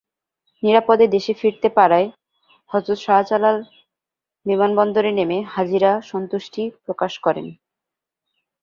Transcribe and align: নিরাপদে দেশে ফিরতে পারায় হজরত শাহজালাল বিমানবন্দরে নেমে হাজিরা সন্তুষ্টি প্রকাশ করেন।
নিরাপদে 0.63 1.05
দেশে 1.07 1.33
ফিরতে 1.33 1.69
পারায় 1.77 2.07
হজরত 2.71 2.99
শাহজালাল 2.99 3.57
বিমানবন্দরে 4.45 5.11
নেমে 5.11 5.37
হাজিরা 5.53 5.91
সন্তুষ্টি 6.11 6.63
প্রকাশ 6.85 7.13
করেন। 7.17 7.47